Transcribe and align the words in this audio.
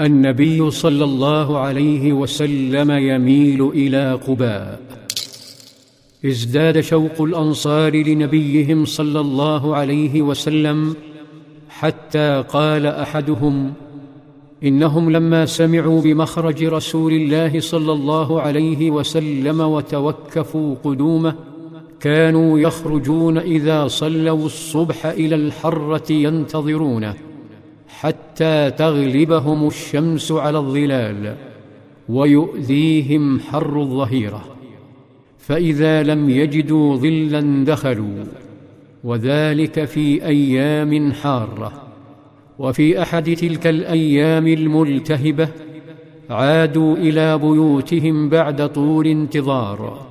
النبي 0.00 0.70
صلى 0.70 1.04
الله 1.04 1.58
عليه 1.58 2.12
وسلم 2.12 2.90
يميل 2.90 3.68
إلى 3.68 4.20
قباء. 4.26 4.80
ازداد 6.26 6.80
شوق 6.80 7.22
الأنصار 7.22 7.96
لنبيهم 7.96 8.84
صلى 8.84 9.20
الله 9.20 9.76
عليه 9.76 10.22
وسلم 10.22 10.96
حتى 11.68 12.44
قال 12.48 12.86
أحدهم 12.86 13.72
إنهم 14.64 15.10
لما 15.10 15.46
سمعوا 15.46 16.02
بمخرج 16.02 16.64
رسول 16.64 17.12
الله 17.12 17.60
صلى 17.60 17.92
الله 17.92 18.40
عليه 18.40 18.90
وسلم 18.90 19.60
وتوكفوا 19.60 20.74
قدومه 20.84 21.34
كانوا 22.00 22.58
يخرجون 22.58 23.38
إذا 23.38 23.88
صلوا 23.88 24.46
الصبح 24.46 25.06
إلى 25.06 25.34
الحرة 25.34 26.12
ينتظرونه. 26.12 27.27
حتى 27.88 28.70
تغلبهم 28.70 29.66
الشمس 29.66 30.32
على 30.32 30.58
الظلال 30.58 31.36
ويؤذيهم 32.08 33.40
حر 33.40 33.80
الظهيرة. 33.80 34.44
فإذا 35.38 36.02
لم 36.02 36.30
يجدوا 36.30 36.96
ظلا 36.96 37.64
دخلوا 37.64 38.24
وذلك 39.04 39.84
في 39.84 40.26
أيام 40.26 41.12
حارة. 41.12 41.72
وفي 42.58 43.02
أحد 43.02 43.34
تلك 43.34 43.66
الأيام 43.66 44.46
الملتهبة 44.46 45.48
عادوا 46.30 46.96
إلى 46.96 47.38
بيوتهم 47.38 48.28
بعد 48.28 48.68
طول 48.68 49.06
انتظار. 49.06 50.06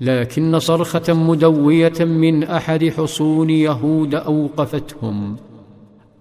لكن 0.00 0.58
صرخة 0.58 1.12
مدوية 1.14 2.04
من 2.04 2.42
أحد 2.42 2.84
حصون 2.84 3.50
يهود 3.50 4.14
أوقفتهم. 4.14 5.36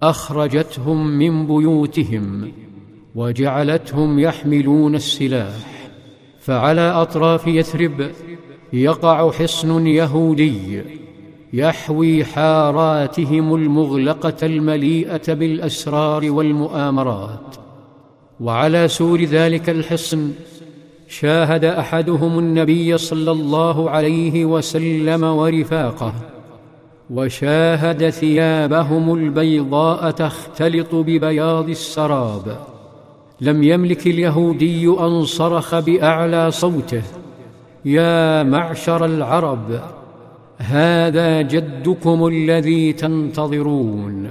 أخرجتهم 0.04 1.08
من 1.08 1.48
بيوتهم 1.48 2.52
وجعلتهم 3.16 4.20
يحملون 4.20 4.96
السلاح 4.96 5.90
فعلى 6.40 6.82
أطراف 6.82 7.48
يثرب 7.48 8.12
يقع 8.74 9.32
حصن 9.32 9.88
يهودي 9.88 10.82
يحوي 11.54 12.26
حاراتهم 12.26 13.56
المغلقة 13.56 14.46
المليئة 14.46 15.34
بالأسرار 15.34 16.32
والمؤامرات. 16.32 17.56
وعلى 18.40 18.88
سور 18.88 19.24
ذلك 19.24 19.70
الحصن 19.70 20.32
شاهد 21.08 21.66
أحدهم 21.66 22.40
النبي 22.40 22.98
صلى 22.98 23.32
الله 23.32 23.90
عليه 23.90 24.46
وسلم 24.46 25.24
ورفاقه 25.24 26.14
وشاهد 27.12 28.10
ثيابهم 28.10 29.14
البيضاء 29.14 30.12
تختلط 30.12 30.96
ببياض 30.96 31.70
السراب. 31.70 32.58
لم 33.42 33.64
يملك 33.64 34.08
اليهودي 34.08 34.88
ان 34.88 35.26
صرخ 35.26 35.80
بأعلى 35.80 36.52
صوته. 36.52 37.04
يا 37.86 38.44
معشر 38.44 39.06
العرب 39.06 39.80
هذا 40.58 41.42
جدكم 41.42 42.28
الذي 42.28 42.94
تنتظرون. 42.94 44.30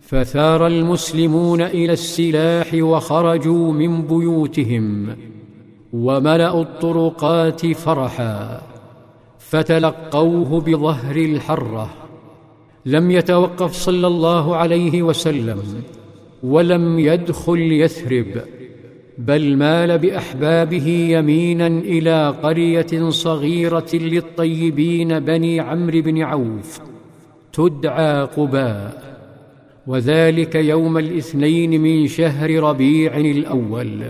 فثار 0.00 0.66
المسلمون 0.66 1.62
إلى 1.62 1.92
السلاح 1.92 2.74
وخرجوا 2.74 3.72
من 3.72 4.02
بيوتهم. 4.02 5.16
وملأوا 5.92 6.62
الطرقات 6.62 7.66
فرحا. 7.66 8.71
فتلقوه 9.52 10.60
بظهر 10.60 11.16
الحرة. 11.16 11.90
لم 12.86 13.10
يتوقف 13.10 13.72
صلى 13.72 14.06
الله 14.06 14.56
عليه 14.56 15.02
وسلم 15.02 15.62
ولم 16.42 16.98
يدخل 16.98 17.72
يثرب 17.72 18.42
بل 19.18 19.56
مال 19.56 19.98
بأحبابه 19.98 20.88
يمينا 20.88 21.66
إلى 21.66 22.34
قرية 22.42 23.08
صغيرة 23.08 23.90
للطيبين 23.94 25.20
بني 25.20 25.60
عمرو 25.60 26.02
بن 26.02 26.22
عوف 26.22 26.80
تدعى 27.52 28.24
قباء. 28.24 29.02
وذلك 29.86 30.54
يوم 30.54 30.98
الاثنين 30.98 31.80
من 31.80 32.06
شهر 32.06 32.50
ربيع 32.50 33.16
الأول. 33.16 34.00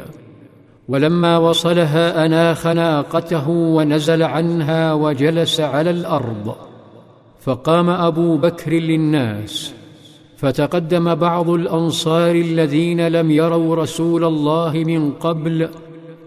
ولما 0.89 1.39
وصلها 1.39 2.27
اناخ 2.27 2.67
ناقته 2.67 3.49
ونزل 3.49 4.23
عنها 4.23 4.95
وجلس 4.95 5.61
على 5.61 5.91
الأرض. 5.91 6.55
فقام 7.41 7.91
أبو 7.91 8.37
بكر 8.37 8.73
للناس. 8.73 9.75
فتقدم 10.37 11.15
بعض 11.15 11.51
الأنصار 11.51 12.35
الذين 12.35 13.09
لم 13.09 13.31
يروا 13.31 13.77
رسول 13.77 14.25
الله 14.25 14.73
من 14.87 15.11
قبل 15.11 15.69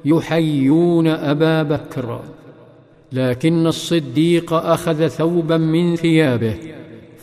يحيون 0.05 1.07
أبا 1.07 1.63
بكر. 1.63 2.19
لكن 3.11 3.67
الصديق 3.67 4.53
أخذ 4.53 5.07
ثوبا 5.07 5.57
من 5.57 5.95
ثيابه 5.95 6.55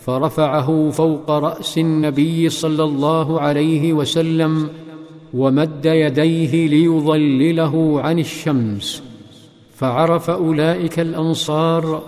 فرفعه 0.04 0.90
فوق 0.90 1.30
رأس 1.30 1.78
النبي 1.78 2.48
صلى 2.48 2.84
الله 2.84 3.40
عليه 3.40 3.92
وسلم 3.92 4.68
ومد 5.34 5.86
يديه 5.86 6.66
ليظلله 6.68 8.00
عن 8.00 8.18
الشمس. 8.18 9.02
فعرف 9.74 10.30
أولئك 10.30 11.00
الأنصار 11.00 12.02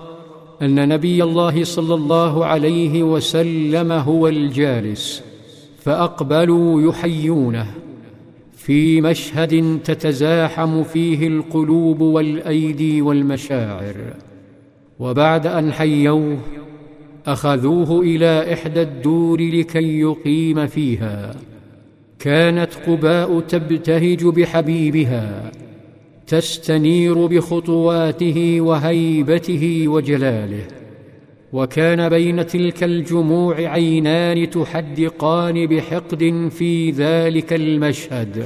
أن 0.62 0.88
نبي 0.88 1.24
الله 1.24 1.64
صلى 1.64 1.94
الله 1.94 2.44
عليه 2.44 3.02
وسلم 3.02 3.92
هو 3.92 4.28
الجالس 4.28 5.22
فأقبلوا 5.82 6.82
يحيونه. 6.82 7.66
في 8.56 9.00
مشهد 9.00 9.78
تتزاحم 9.84 10.82
فيه 10.82 11.28
القلوب 11.28 12.00
والأيدي 12.00 13.02
والمشاعر. 13.02 13.96
وبعد 14.98 15.46
أن 15.46 15.72
حيوه 15.72 16.38
أخذوه 17.26 18.00
إلى 18.00 18.52
إحدى 18.52 18.82
الدور 18.82 19.40
لكي 19.40 20.00
يقيم 20.00 20.66
فيها. 20.66 21.34
كانت 22.24 22.74
قباء 22.86 23.40
تبتهج 23.40 24.24
بحبيبها 24.24 25.52
تستنير 26.26 27.26
بخطواته 27.26 28.60
وهيبته 28.60 29.84
وجلاله 29.88 30.64
وكان 31.52 32.08
بين 32.08 32.46
تلك 32.46 32.84
الجموع 32.84 33.56
عينان 33.56 34.50
تحدقان 34.50 35.66
بحقد 35.66 36.48
في 36.50 36.90
ذلك 36.90 37.52
المشهد 37.52 38.44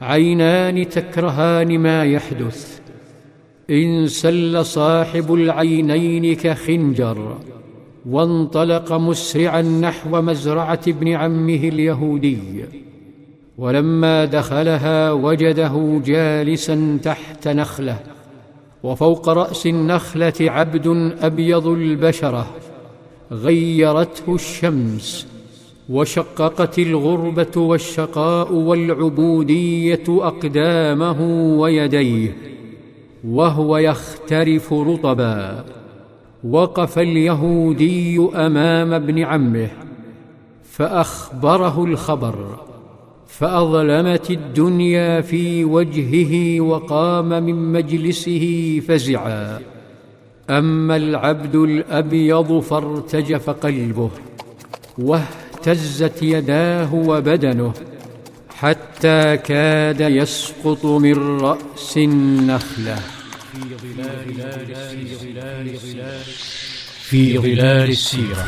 عينان 0.00 0.88
تكرهان 0.88 1.78
ما 1.78 2.04
يحدث 2.04 2.80
انسل 3.70 4.64
صاحب 4.64 5.34
العينين 5.34 6.34
كخنجر 6.34 7.38
وانطلق 8.06 8.92
مسرعا 8.92 9.62
نحو 9.62 10.22
مزرعة 10.22 10.80
ابن 10.88 11.08
عمه 11.08 11.54
اليهودي. 11.54 12.38
ولما 13.58 14.24
دخلها 14.24 15.12
وجده 15.12 16.00
جالسا 16.04 16.98
تحت 17.02 17.48
نخلة 17.48 17.98
وفوق 18.82 19.28
رأس 19.28 19.66
النخلة 19.66 20.32
عبد 20.40 21.14
أبيض 21.20 21.66
البشرة 21.66 22.46
غيرته 23.32 24.34
الشمس 24.34 25.26
وشققت 25.90 26.78
الغربة 26.78 27.60
والشقاء 27.60 28.52
والعبودية 28.52 30.04
أقدامه 30.08 31.20
ويديه 31.58 32.36
وهو 33.24 33.76
يخترف 33.76 34.72
رطبا 34.72 35.64
وقف 36.44 36.98
اليهودي 36.98 38.28
أمام 38.34 38.92
ابن 38.92 39.18
عمه 39.18 39.70
فأخبره 40.64 41.84
الخبر. 41.84 42.71
فأظلمت 43.38 44.30
الدنيا 44.30 45.20
في 45.20 45.64
وجهه 45.64 46.60
وقام 46.60 47.28
من 47.28 47.72
مجلسه 47.72 48.80
فزعا. 48.88 49.60
أما 50.50 50.96
العبد 50.96 51.54
الأبيض 51.54 52.60
فارتجف 52.60 53.50
قلبه 53.50 54.10
واهتزت 54.98 56.22
يداه 56.22 56.94
وبدنه 56.94 57.72
حتى 58.56 59.36
كاد 59.36 60.00
يسقط 60.00 60.84
من 60.86 61.40
رأس 61.40 61.96
النخلة. 61.96 62.98
في 63.52 63.78
ظلال 64.98 65.70
السيرة. 65.70 66.18
في 67.02 67.38
ظلال 67.38 67.88
السيره 67.88 68.46